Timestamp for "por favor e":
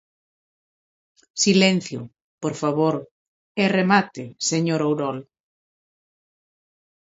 2.43-3.65